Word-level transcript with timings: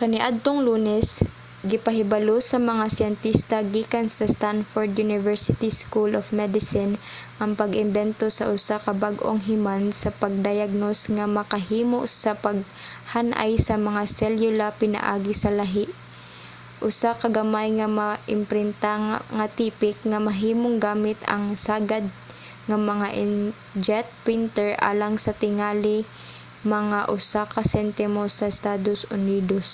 kaniadtong 0.00 0.58
lunes 0.68 1.08
gipahibalo 1.70 2.36
sa 2.50 2.58
mga 2.70 2.84
siyentista 2.94 3.56
gikan 3.74 4.08
sa 4.16 4.24
stanford 4.34 4.90
university 5.06 5.70
school 5.80 6.10
of 6.20 6.36
medicine 6.40 6.92
ang 7.42 7.50
pag-imbento 7.60 8.26
sa 8.36 8.44
usa 8.56 8.76
ka 8.84 8.92
bag-ong 9.04 9.40
himan 9.48 9.82
sa 10.00 10.10
pagdayagnos 10.22 11.00
nga 11.16 11.24
makahimo 11.38 12.00
sa 12.22 12.32
paghan-ay 12.44 13.52
sa 13.66 13.74
mga 13.86 14.02
selyula 14.18 14.66
pinaagi 14.80 15.34
sa 15.42 15.48
lahi: 15.60 15.84
usa 16.88 17.10
ka 17.20 17.28
gamay 17.36 17.68
nga 17.78 17.88
maimprinta 17.98 18.92
nga 19.38 19.46
tipik 19.58 19.96
nga 20.10 20.18
mahimong 20.28 20.76
gamit 20.86 21.18
ang 21.32 21.44
sagad 21.66 22.04
nga 22.68 22.78
mga 22.90 23.08
inkjet 23.24 24.06
printer 24.24 24.70
alang 24.90 25.14
sa 25.24 25.32
tingali 25.42 26.00
mga 26.76 27.00
usa 27.16 27.42
ka 27.52 27.62
sentimo 27.72 28.22
sa 28.36 28.44
estados 28.54 29.00
unidos 29.16 29.68